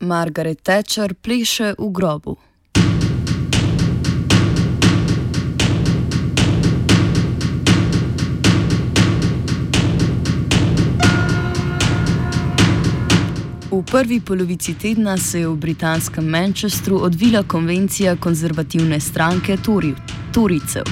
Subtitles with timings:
[0.00, 2.36] Margaret Thatcher pleše v grobu.
[13.70, 19.56] V prvi polovici tedna se je v britanskem Manchestru odvila konvencija konzervativne stranke
[20.38, 20.86] Turicev.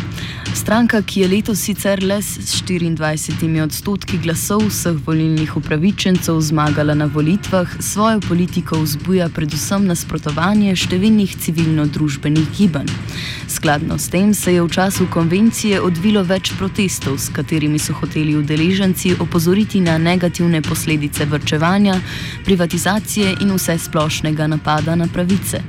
[0.55, 7.07] Stranka, ki je letos sicer le s 24 odstotki glasov vseh volilnih upravičencev zmagala na
[7.07, 12.91] volitvah, svojo politiko vzbuja predvsem nasprotovanje številnih civilno-družbenih gibanj.
[13.47, 18.35] Skladno s tem se je v času konvencije odvilo več protestov, s katerimi so hoteli
[18.35, 22.01] udeleženci opozoriti na negativne posledice vrčevanja,
[22.43, 25.63] privatizacije in vse splošnega napada na pravice.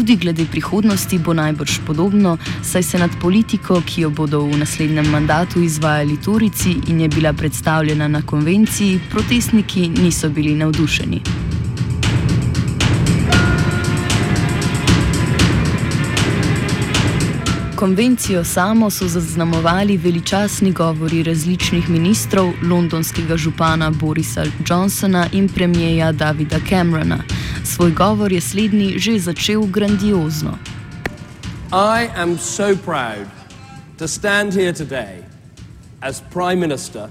[0.00, 5.10] Tudi glede prihodnosti bo najbrž podobno, saj se nad politiko, ki jo bodo v naslednjem
[5.12, 11.20] mandatu izvajali Turici in je bila predstavljena na konvenciji, protestniki niso bili navdušeni.
[17.76, 26.56] Konvencijo samo so zaznamovali veličastni govori različnih ministrov, londonskega župana Borisa Johnsona in premijeja Davida
[26.68, 27.18] Camerona.
[27.70, 30.58] Svoj govor je slednji že začel grandiozno.
[31.72, 33.26] I am so proud
[33.98, 35.22] to stand here today
[36.00, 37.10] as Prime Minister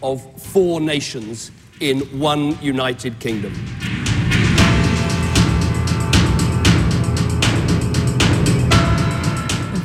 [0.00, 0.20] of
[0.52, 1.50] four nations
[1.80, 3.52] in one United Kingdom.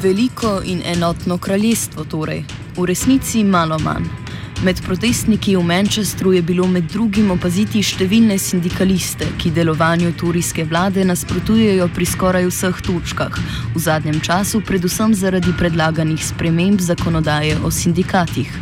[0.01, 2.43] Veliko in enotno kraljestvo torej,
[2.77, 4.22] v resnici malo manj.
[4.63, 11.03] Med protestniki v Manchestru je bilo med drugim opaziti številne sindikaliste, ki delovanju turijske vlade
[11.03, 13.35] nasprotujejo pri skoraj vseh točkah,
[13.75, 18.55] v zadnjem času predvsem zaradi predlaganih sprememb zakonodaje o sindikatih.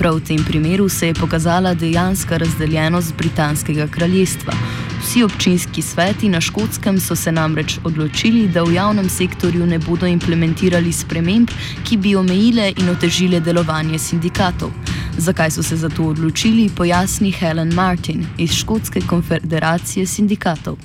[0.00, 4.56] Prav v tem primeru se je pokazala dejanska razdeljenost britanskega kraljestva.
[5.04, 10.08] Vsi občinski sveti na škotskem so se namreč odločili, da v javnem sektorju ne bodo
[10.08, 11.52] implementirali sprememb,
[11.84, 14.72] ki bi omejile in otežile delovanje sindikatov.
[15.18, 20.76] Zakaj so se za to odločili, pojasni Helen Martin iz Škotske konfederacije sindikatov.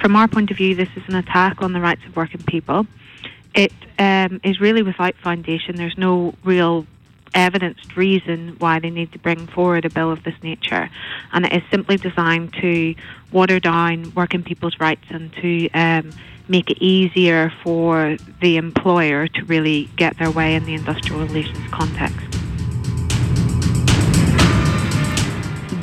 [0.00, 2.86] From our point of view, this is an attack on the rights of working people.
[3.54, 5.76] It um, is really without foundation.
[5.76, 6.86] There's no real
[7.34, 10.90] evidenced reason why they need to bring forward a bill of this nature.
[11.32, 12.94] And it is simply designed to
[13.30, 16.10] water down working people's rights and to um,
[16.48, 21.66] make it easier for the employer to really get their way in the industrial relations
[21.70, 22.41] context.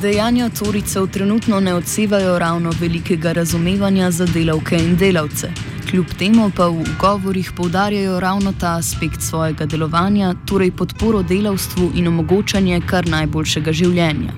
[0.00, 5.50] Dejanja Toricev trenutno ne odsevajo ravno velikega razumevanja za delavke in delavce.
[5.90, 12.08] Kljub temu pa v govorih poudarjajo ravno ta aspekt svojega delovanja, torej podporo delavstvu in
[12.08, 14.32] omogočanje kar najboljšega življenja.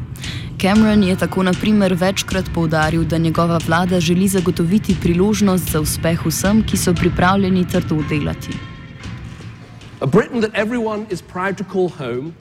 [0.60, 6.26] Cameron je tako na primer večkrat poudaril, da njegova vlada želi zagotoviti priložnost za uspeh
[6.26, 8.50] vsem, ki so pripravljeni trdo delati.
[10.00, 12.32] A Britain that everyone is proud to call home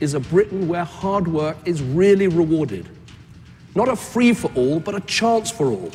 [0.00, 2.88] is a Britain where hard work is really rewarded.
[3.74, 5.90] Not a free for all, but a chance for all.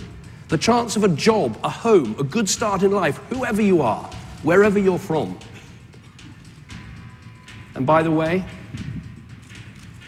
[0.49, 4.03] The chance of a job, a home, a good start in life, whoever you are,
[4.43, 5.37] wherever you're from.
[7.75, 8.45] And by the way,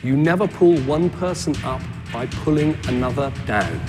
[0.04, 1.82] you never pull one person up
[2.14, 3.82] by pulling another down.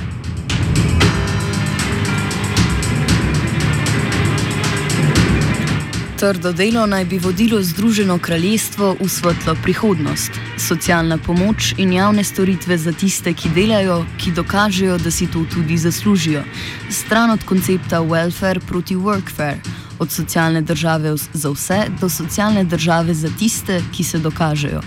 [6.26, 10.30] Trdo delo naj bi vodilo Združeno kraljestvo v svetlo prihodnost.
[10.58, 15.78] Socialna pomoč in javne storitve za tiste, ki delajo, ki dokažejo, da si to tudi
[15.78, 16.42] zaslužijo.
[16.90, 19.62] Stran od koncepta welfare proti workfare,
[19.98, 24.82] od socialne države za vse do socialne države za tiste, ki se dokažejo.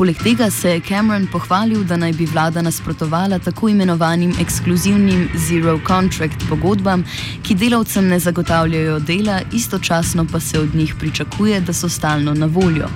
[0.00, 5.74] Poleg tega se je Cameron pohvalil, da naj bi vlada nasprotovala tako imenovanim ekskluzivnim zero
[5.86, 7.02] contract pogodbam,
[7.44, 12.46] ki delavcem ne zagotavljajo dela, istočasno pa se od njih pričakuje, da so stalno na
[12.46, 12.88] voljo.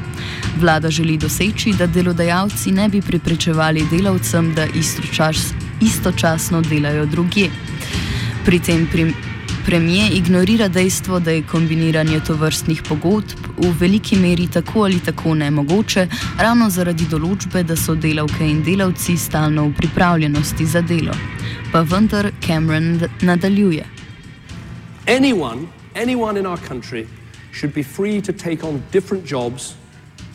[0.61, 7.51] Vlada želi doseči, da delodajalci ne bi preprečevali delavcem, da istočas, istočasno delajo drugje.
[8.45, 9.15] Pri tem prim
[9.67, 16.07] Premijer ignorira dejstvo, da je kombiniranje tovrstnih pogodb v veliki meri tako ali tako nemogoče,
[16.39, 21.17] ravno zaradi določbe, da so delavke in delavci stalno v pripravljenosti za delo.
[21.73, 23.87] Pa vendar Cameron nadaljuje.
[25.07, 27.07] Anyone, anyone in our country
[27.53, 29.75] should be free to take on different jobs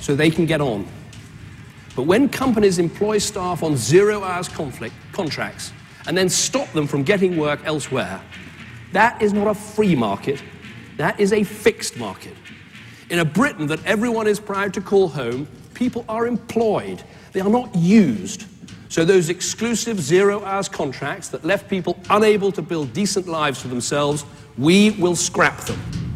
[0.01, 0.85] so they can get on.
[1.95, 5.71] But when companies employ staff on zero hours conflict, contracts
[6.07, 8.19] and then stop them from getting work elsewhere,
[8.91, 10.41] That is not a free market,
[10.97, 12.35] that is a fixed market.
[13.09, 17.01] In a Britain that everyone is proud to call home, people are employed,
[17.33, 18.45] they are not used.
[18.89, 23.67] So, those exclusive zero hours contracts that left people unable to build decent lives for
[23.67, 24.25] themselves,
[24.57, 26.08] we will scrap them.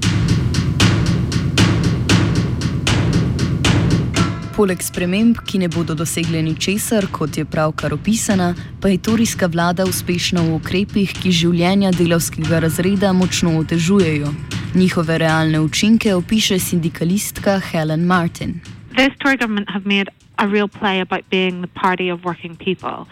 [4.53, 8.51] Poleg sprememb, ki ne bodo dosegle ničesar, kot je pravkar opisana,
[8.81, 14.29] pa je turijska vlada uspešna v ukrepih, ki življenja delavskega razreda močno otežujejo.
[14.77, 18.61] Njihove realne učinke opiše sindikalistka Helen Martin.
[18.94, 23.07] This Tory government have made a real play about being the party of working people,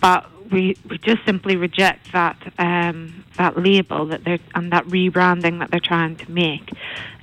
[0.00, 5.58] but we, we just simply reject that um, that label that they're and that rebranding
[5.58, 6.70] that they're trying to make.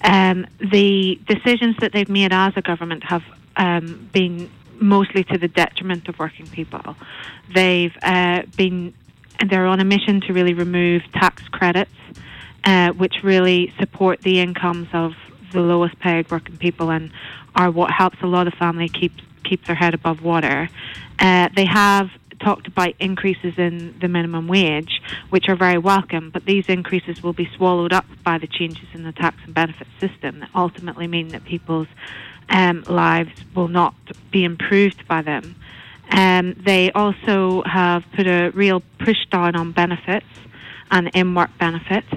[0.03, 3.23] Um, the decisions that they've made as a government have
[3.61, 4.49] um, been
[4.79, 6.95] mostly to the detriment of working people.
[7.53, 8.93] They've uh, been,
[9.39, 11.91] and they're on a mission to really remove tax credits,
[12.63, 15.13] uh, which really support the incomes of
[15.53, 17.11] the lowest paid working people and
[17.55, 19.11] are what helps a lot of family keep
[19.43, 20.69] keep their head above water.
[21.19, 22.09] Uh, they have
[22.39, 27.33] talked about increases in the minimum wage, which are very welcome, but these increases will
[27.33, 31.27] be swallowed up by the changes in the tax and benefit system that ultimately mean
[31.29, 31.87] that people's
[32.49, 33.95] um, lives will not
[34.31, 35.55] be improved by them.
[36.11, 40.25] Um, they also have put a real push down on benefits
[40.89, 42.07] and in work benefits,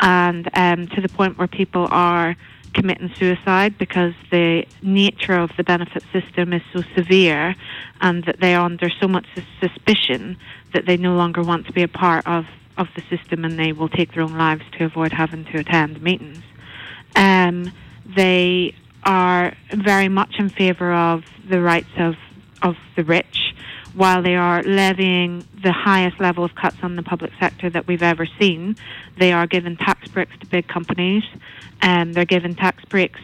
[0.00, 2.36] and um, to the point where people are
[2.74, 7.54] committing suicide because the nature of the benefit system is so severe
[8.00, 9.26] and that they are under so much
[9.60, 10.36] suspicion
[10.74, 12.44] that they no longer want to be a part of,
[12.76, 16.00] of the system and they will take their own lives to avoid having to attend
[16.02, 16.42] meetings.
[17.16, 17.72] Um,
[18.04, 18.74] they
[19.08, 22.14] are very much in favour of the rights of,
[22.62, 23.54] of the rich,
[23.94, 28.02] while they are levying the highest level of cuts on the public sector that we've
[28.02, 28.76] ever seen.
[29.16, 31.24] They are giving tax breaks to big companies,
[31.80, 33.20] and they're giving tax breaks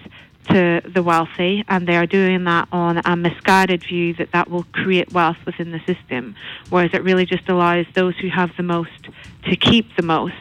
[0.49, 4.65] to the wealthy, and they are doing that on a misguided view that that will
[4.73, 6.35] create wealth within the system,
[6.71, 9.09] whereas it really just allows those who have the most
[9.45, 10.35] to keep the most,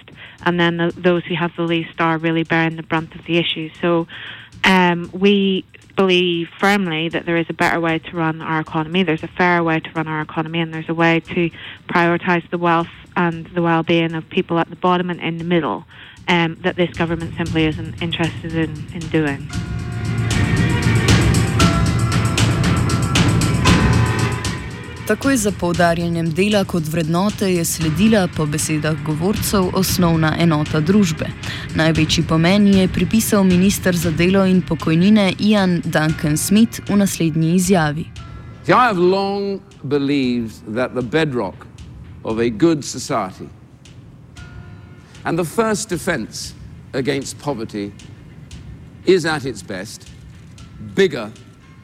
[0.46, 3.38] and then the, those who have the least are really bearing the brunt of the
[3.38, 3.70] issue.
[3.82, 4.08] So
[4.64, 9.04] um, we believe firmly that there is a better way to run our economy.
[9.04, 11.50] There's a fairer way to run our economy, and there's a way to
[11.88, 15.86] prioritise the wealth and the well-being of people at the bottom and in the middle.
[16.26, 19.50] Um, that this government simply isn't interested in, in doing.
[25.08, 31.26] Takoj za poudarjanjem dela kot vrednote je sledila, po besedah govorcev, osnovna enota družbe.
[31.76, 38.06] Največji pomen je pripisal ministr za delo in pokojnine Ian Duncan Smith v naslednji izjavi.
[38.68, 41.68] I have long believed that the bedrock
[42.24, 43.50] of a good society
[45.26, 46.54] and the first defense
[46.94, 47.92] against poverty
[49.06, 50.08] is at its best
[50.96, 51.30] bigger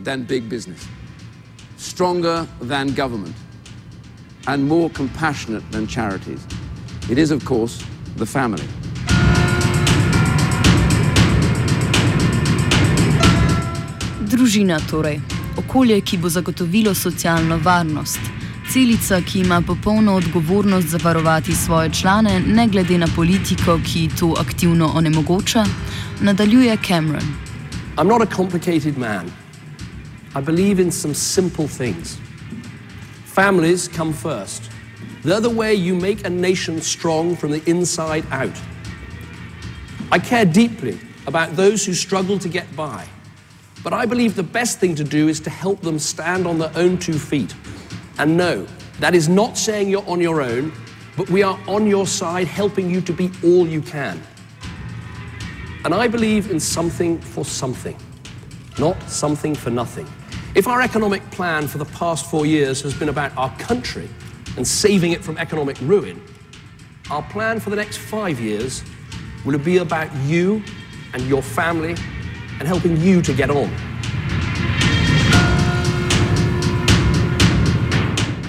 [0.05, 0.98] than big business.
[1.79, 3.35] Stronger than government,
[4.47, 6.41] and more compassionate than charities.
[7.09, 7.83] It is, of course,
[8.17, 8.67] the family.
[14.29, 15.21] Družina torej,
[15.57, 18.19] okolje, ki bo zagotovilo socialno varnost,
[18.71, 24.91] celica, ki ima popolno odgovornost zavarovati svoje člane, ne glede na politiko, ki to aktivno
[24.95, 25.65] onemogoča,
[26.21, 27.35] nadaljuje Cameron.
[27.97, 29.31] I'm not a complicated man.
[30.35, 32.17] I believe in some simple things.
[33.25, 34.69] Families come first.
[35.23, 38.55] They're the way you make a nation strong from the inside out.
[40.11, 43.07] I care deeply about those who struggle to get by,
[43.83, 46.71] but I believe the best thing to do is to help them stand on their
[46.75, 47.53] own two feet.
[48.17, 48.67] And no,
[48.99, 50.73] that is not saying you're on your own,
[51.17, 54.21] but we are on your side helping you to be all you can.
[55.85, 57.97] And I believe in something for something,
[58.77, 60.07] not something for nothing.
[60.59, 64.09] If our economic plan for the past four years has been about our country
[64.57, 66.21] and saving it from economic ruin,
[67.09, 68.83] our plan for the next five years
[69.45, 70.61] will be about you
[71.13, 71.91] and your family
[72.59, 73.88] and helping you to get on.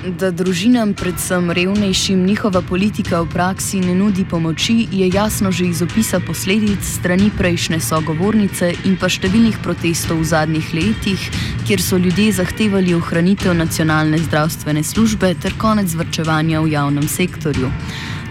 [0.01, 5.83] Da družinam, predvsem revnejšim, njihova politika v praksi ne nudi pomoči, je jasno že iz
[5.83, 11.27] opisa posledic strani prejšnje sogovornice in pa številnih protestov v zadnjih letih,
[11.69, 17.69] kjer so ljudje zahtevali ohranitev nacionalne zdravstvene službe ter konec vrčevanja v javnem sektorju.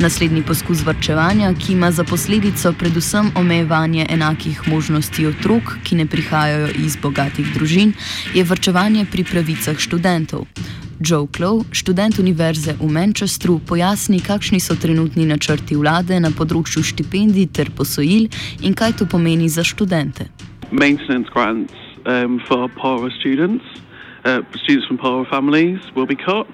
[0.02, 6.74] Naslednji poskus vrčevanja, ki ima za posledico predvsem omejevanje enakih možnosti otrok, ki ne prihajajo
[6.82, 7.94] iz bogatih družin,
[8.34, 10.50] je vrčevanje pri pravicah študentov.
[11.00, 17.50] Joe Clow, študent univerze v Manchestru, pojasni, kakšni so trenutni načrti vlade na področju štipendij
[17.56, 18.28] ter posojil
[18.60, 20.28] in kaj to pomeni za študente.
[20.72, 21.74] Maintenance grants
[22.06, 23.64] um, for poorer students,
[24.28, 26.48] uh, students from poorer families, will be cut.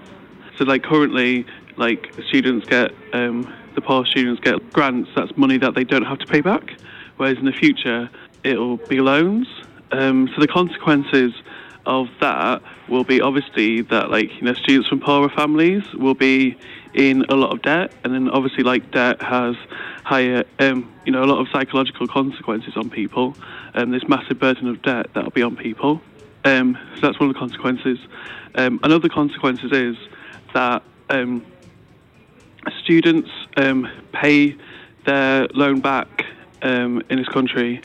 [0.57, 1.43] So, like currently,
[1.77, 6.19] like students get um, the poor students get grants that's money that they don't have
[6.19, 6.77] to pay back
[7.17, 8.09] whereas in the future
[8.43, 9.47] it'll be loans
[9.91, 11.33] um, so the consequences
[11.85, 16.57] of that will be obviously that like you know students from poorer families will be
[16.93, 17.91] in a lot of debt.
[18.03, 19.55] And then obviously like debt has
[20.03, 23.35] higher um, you know a lot of psychological consequences on people.
[23.73, 26.01] And um, this massive burden of debt that'll be on people.
[26.43, 27.99] Um, so that's one of the consequences.
[28.55, 29.97] Um, another consequences is
[30.53, 31.45] that um,
[32.83, 34.55] students um, pay
[35.05, 36.25] their loan back
[36.61, 37.79] in this country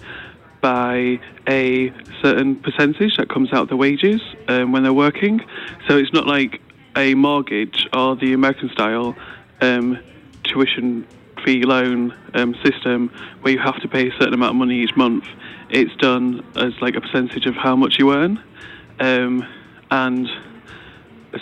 [0.60, 5.40] by a certain percentage that comes out of their wages um, when they're working.
[5.88, 6.60] So it's not like
[6.96, 9.16] a mortgage or the American style
[9.60, 9.98] um,
[10.44, 11.06] tuition
[11.44, 14.96] fee loan um, system where you have to pay a certain amount of money each
[14.96, 15.24] month.
[15.70, 18.42] It's done as like a percentage of how much you earn.
[18.98, 19.46] Um,
[19.90, 20.28] and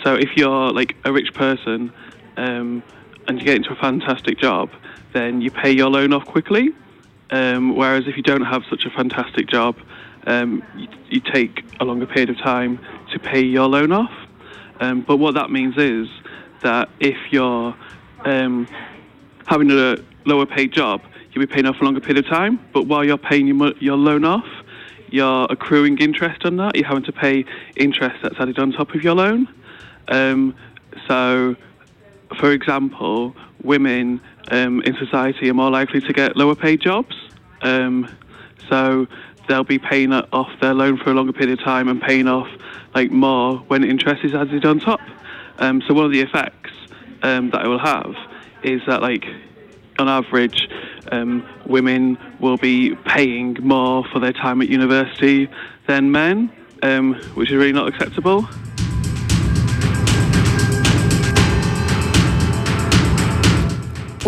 [0.03, 1.91] so if you're like a rich person,
[2.37, 2.83] um,
[3.27, 4.71] and you get into a fantastic job,
[5.13, 6.69] then you pay your loan off quickly.
[7.31, 9.77] Um, whereas if you don't have such a fantastic job,
[10.25, 12.79] um, you, you, take a longer period of time
[13.11, 14.11] to pay your loan off.
[14.79, 16.07] Um, but what that means is
[16.61, 17.75] that if you're
[18.25, 18.67] um,
[19.45, 22.59] having a lower paid job, you'll be paying off a longer period of time.
[22.73, 24.47] But while you're paying your, your loan off,
[25.09, 26.75] you're accruing interest on that.
[26.75, 27.45] You're having to pay
[27.75, 29.47] interest that's added on top of your loan.
[30.07, 30.55] Um,
[31.07, 31.55] so
[32.37, 37.15] for example, women um, in society are more likely to get lower paid jobs.
[37.61, 38.13] Um,
[38.69, 39.07] so
[39.47, 42.47] they'll be paying off their loan for a longer period of time and paying off
[42.93, 45.01] like more when interest is added on top.
[45.57, 46.71] Um, so one of the effects
[47.23, 48.15] um, that it will have
[48.63, 49.25] is that like
[49.97, 50.69] on average,
[51.11, 55.49] um, women will be paying more for their time at university
[55.87, 56.51] than men,
[56.83, 58.47] um, which is really not acceptable.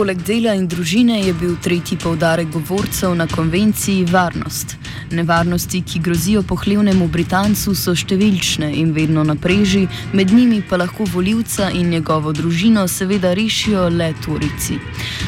[0.02, 4.72] Poleg dela in družine je bil tretji povdarek govorcev na konvenciji varnost.
[5.14, 9.84] Nevarnosti, ki grozijo pohlevnemu Britancu, so številčne in vedno napreži,
[10.18, 14.80] med njimi pa lahko voljivca in njegovo družino seveda rešijo le Turici.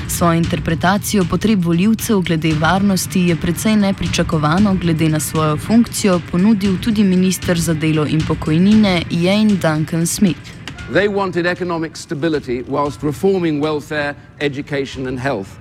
[0.10, 7.06] Svojo interpretacijo potreb voljivcev glede varnosti je precej nepričakovano, glede na svojo funkcijo, ponudil tudi
[7.06, 10.63] ministr za delo in pokojnine Jane Duncan Smith.
[10.90, 15.58] They wanted economic stability whilst reforming welfare, education, and health.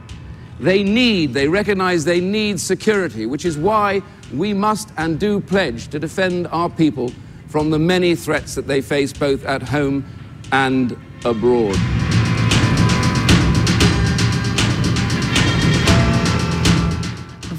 [0.58, 4.02] They need, they recognize they need security, which is why
[4.32, 7.12] we must and do pledge to defend our people
[7.48, 10.04] from the many threats that they face both at home
[10.52, 11.76] and abroad.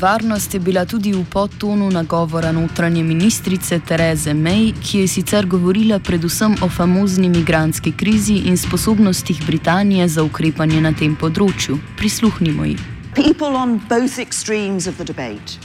[0.03, 5.99] Varnost je bila tudi v podtonu nagovora notranje ministrice Tereze May, ki je sicer govorila
[5.99, 11.77] predvsem o famozni migranski krizi in sposobnostih Britanije za ukrepanje na tem področju.
[11.97, 12.75] Prisluhnimo ji.
[13.15, 15.55] People on both extremes of the debate,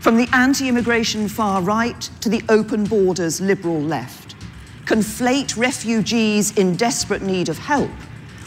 [0.00, 4.36] from the anti immigration far right to the open borders liberal left,
[4.86, 7.90] conflate refugees in desperate need of help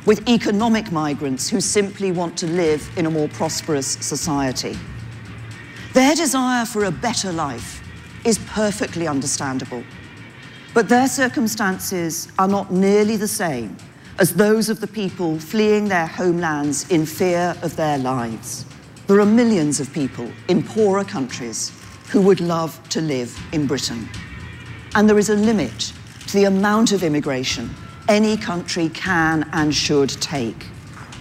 [0.07, 4.79] with economic migrants who simply want to live in a more prosperous society.
[5.93, 7.87] Their desire for a better life
[8.25, 9.83] is perfectly understandable,
[10.73, 13.77] but their circumstances are not nearly the same
[14.17, 18.65] as those of the people fleeing their homelands in fear of their lives.
[19.05, 21.71] There are millions of people in poorer countries
[22.09, 24.09] who would love to live in Britain.
[24.95, 25.93] And there is a limit
[26.25, 27.69] to the amount of immigration
[28.09, 30.63] any country can and should take.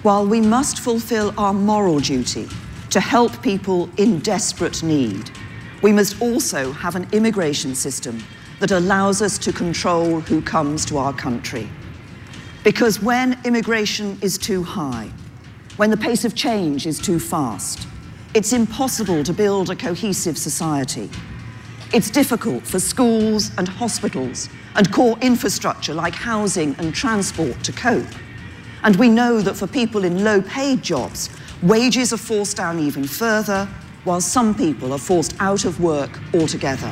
[0.02, 2.48] While we must fulfill our moral duty
[2.92, 5.30] to help people in desperate need.
[5.80, 8.22] We must also have an immigration system
[8.60, 11.68] that allows us to control who comes to our country.
[12.62, 15.10] Because when immigration is too high,
[15.78, 17.88] when the pace of change is too fast,
[18.34, 21.08] it's impossible to build a cohesive society.
[21.94, 28.14] It's difficult for schools and hospitals and core infrastructure like housing and transport to cope.
[28.82, 31.30] And we know that for people in low paid jobs,
[31.62, 33.68] wages are forced down even further,
[34.04, 36.90] while some people are forced out of work altogether.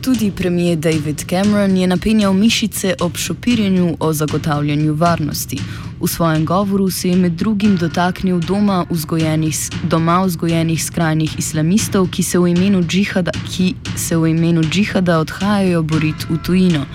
[0.00, 5.58] Tudi premijer David Cameron je napenjal mišice ob šopirjenju o zagotavljanju varnosti.
[6.00, 12.22] V svojem govoru se je med drugim dotaknil doma vzgojenih, doma vzgojenih skrajnih islamistov, ki
[12.22, 16.86] se v imenu džihada, ki se v imenu džihada odhajajo boriti v tujino.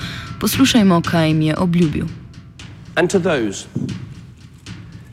[0.41, 2.07] Poslušajmo, kaj jim je obljubil.
[2.95, 3.67] And to those,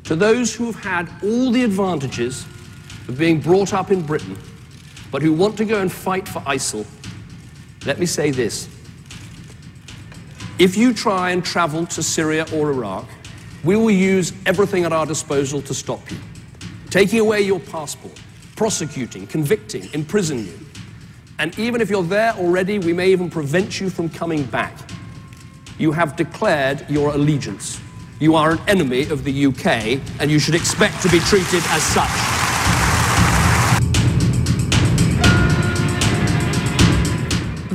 [0.08, 2.46] to those who have had all the advantages
[3.08, 4.36] of being brought up in Britain,
[5.12, 6.86] but who want to go and fight for ISIL,
[7.86, 8.68] let me say this.
[10.58, 13.04] If you try and travel to Syria or Iraq,
[13.64, 16.18] we will use everything at our disposal to stop you.
[16.90, 18.20] Taking away your passport,
[18.56, 20.58] prosecuting, convicting, imprisoning you.
[21.38, 24.76] And even if you're there already, we may even prevent you from coming back.
[25.78, 27.80] You have declared your allegiance.
[28.20, 31.82] You are an enemy of the UK, and you should expect to be treated as
[31.82, 32.31] such.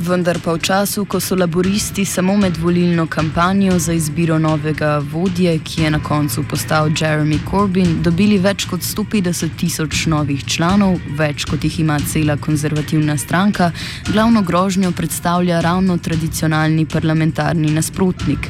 [0.08, 5.52] Vendar pa v času, ko so laboristi samo med volilno kampanjo za izbiro novega vodje,
[5.58, 11.44] ki je na koncu postal Jeremy Corbyn, dobili več kot 150 tisoč novih članov, več
[11.44, 13.70] kot jih ima cela konzervativna stranka,
[14.08, 18.48] glavno grožnjo predstavlja ravno tradicionalni parlamentarni nasprotnik.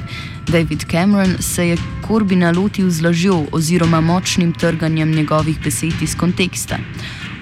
[0.49, 6.79] David Cameron se je Corbyna lotil z lažjo oziroma močnim trganjem njegovih besed iz konteksta.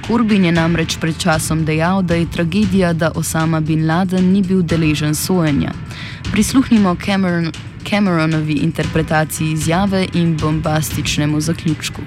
[0.06, 4.62] Corbyn je namreč pred časom dejal, da je tragedija, da Osama bin Laden ni bil
[4.62, 5.72] deležen sojenja.
[6.33, 7.52] Prisluhnimo Cameron,
[7.90, 12.02] Cameronovi interpretaciji izjave in bombastičnemu zaključku.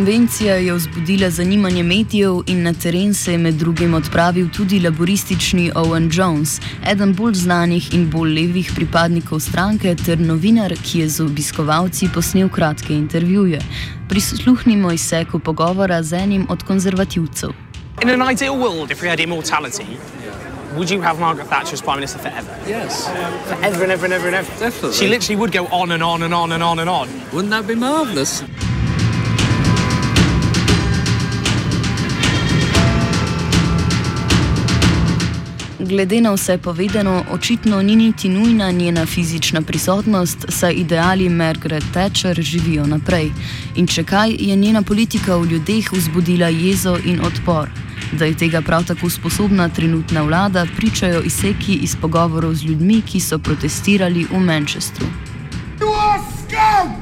[0.00, 5.72] Konvencija je vzbudila zanimanje medijev in na teren se je med drugim odpravil tudi laboristični
[5.74, 11.20] Owen Jones, eden bolj znanih in bolj levih pripadnikov stranke ter novinar, ki je z
[11.20, 13.60] obiskovalci posnel kratke intervjuje.
[14.08, 17.50] Prisluhnimo izseku pogovora z enim od konzervativcev.
[18.02, 19.86] In an ideal world, if we had immortality,
[20.76, 22.50] would you have Margaret Thatcher as Prime Minister forever?
[22.68, 23.04] Yes.
[23.48, 24.50] Forever and ever and ever and ever.
[24.60, 24.96] Definitely.
[24.96, 27.08] She literally would go on and on and on and on and on.
[27.32, 28.42] Wouldn't that be marvellous?
[35.90, 42.42] Glede na vse povedano, očitno ni niti nujna njena fizična prisotnost, saj ideali Margaret Thatcher
[42.42, 43.32] živijo naprej.
[43.76, 47.68] In če kaj, je njena politika v ljudeh vzbudila jezo in odpor.
[48.12, 53.20] Da je tega prav tako sposobna trenutna vlada, pričajo izseki iz pogovorov z ljudmi, ki
[53.20, 55.06] so protestirali v Manchestru.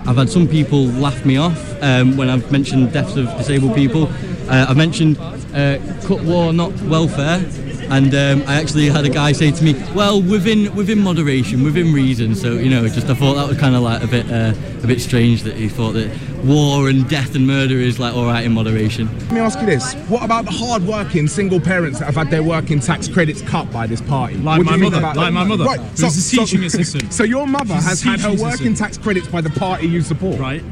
[0.06, 4.08] I've had some people laugh me off um, when I've mentioned deaths of disabled people.
[4.48, 5.76] Uh, I've mentioned uh,
[6.08, 7.44] cut war, not welfare.
[7.90, 11.92] And um, I actually had a guy say to me, "Well, within within moderation, within
[11.92, 14.52] reason." So you know, just I thought that was kind of like a bit uh,
[14.82, 16.10] a bit strange that he thought that
[16.44, 19.06] war and death and murder is like all right in moderation.
[19.20, 22.42] Let me ask you this: What about the hard-working single parents that have had their
[22.42, 24.36] working tax credits cut by this party?
[24.36, 25.32] Like What do my mother, like that?
[25.32, 25.80] my mother, Right.
[25.80, 27.12] who's a teaching assistant.
[27.18, 28.76] So your mother She's has had her working assistant.
[28.76, 30.38] tax credits by the party you support.
[30.38, 30.62] Right.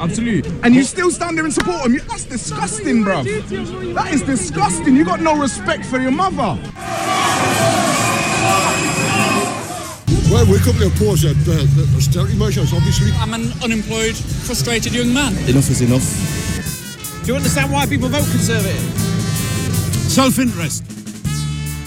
[0.00, 0.50] Absolutely.
[0.62, 1.98] And you still stand there and support him.
[2.08, 3.24] That's disgusting, bruv.
[3.94, 4.96] That is disgusting.
[4.96, 6.58] You got no respect for your mother.
[10.30, 13.10] Well, we come to oppose the, the, the austerity measures, obviously.
[13.18, 15.32] I'm an unemployed, frustrated young man.
[15.48, 16.06] Enough is enough.
[17.24, 18.80] Do you understand why people vote Conservative?
[20.08, 20.84] Self interest.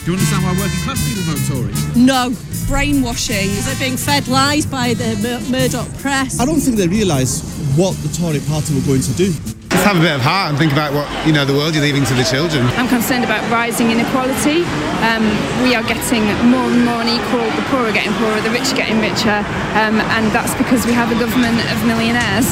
[0.06, 1.74] Do you understand why working class people vote Tory?
[2.06, 2.36] No,
[2.68, 3.50] brainwashing.
[3.64, 6.40] They're being fed lies by the Mur- Murdoch press.
[6.40, 7.42] I don't think they realise
[7.76, 9.34] what the Tory party were going to do.
[9.74, 11.84] Just have a bit of heart and think about what you know the world you're
[11.84, 12.62] leaving to the children.
[12.78, 14.62] I'm concerned about rising inequality.
[15.02, 15.26] Um,
[15.66, 17.42] we are getting more and more unequal.
[17.58, 19.42] The poor are getting poorer, the rich are getting richer,
[19.82, 22.46] um, and that's because we have a government of millionaires.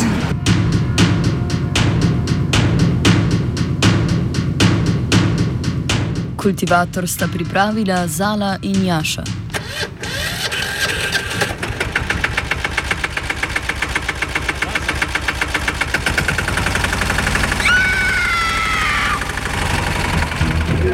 [6.35, 9.40] Kultivator sta pripravila Zala in Jaša.